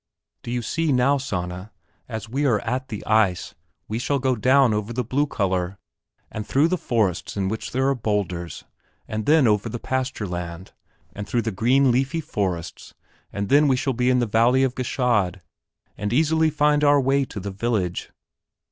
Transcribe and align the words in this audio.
Do 0.41 0.49
you 0.49 0.63
see 0.63 0.91
now, 0.91 1.19
Sanna, 1.19 1.71
as 2.09 2.27
we 2.27 2.43
are 2.47 2.59
at 2.61 2.87
the 2.87 3.05
ice 3.05 3.53
we 3.87 3.99
shall 3.99 4.17
go 4.17 4.35
down 4.35 4.73
over 4.73 4.91
the 4.91 5.03
blue 5.03 5.27
color, 5.27 5.77
and 6.31 6.43
through 6.43 6.69
the 6.69 6.75
forests 6.79 7.37
in 7.37 7.49
which 7.49 7.75
are 7.75 7.89
the 7.89 7.95
boulders, 7.95 8.63
and 9.07 9.27
then 9.27 9.45
over 9.47 9.69
the 9.69 9.77
pasture 9.77 10.25
land, 10.25 10.71
and 11.13 11.27
through 11.27 11.43
the 11.43 11.51
green 11.51 11.91
leafy 11.91 12.19
forests, 12.19 12.95
and 13.31 13.49
then 13.49 13.67
we 13.67 13.75
shall 13.75 13.93
be 13.93 14.09
in 14.09 14.17
the 14.17 14.25
valley 14.25 14.63
of 14.63 14.73
Gschaid 14.73 15.39
and 15.99 16.11
easily 16.11 16.49
find 16.49 16.83
our 16.83 16.99
way 16.99 17.23
to 17.25 17.39
the 17.39 17.51
village." 17.51 18.09